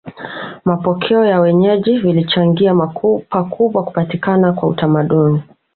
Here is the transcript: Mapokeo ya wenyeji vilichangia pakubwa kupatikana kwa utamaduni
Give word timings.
Mapokeo 0.65 1.25
ya 1.25 1.39
wenyeji 1.39 1.97
vilichangia 1.97 2.75
pakubwa 3.29 3.83
kupatikana 3.83 4.53
kwa 4.53 4.69
utamaduni 4.69 5.43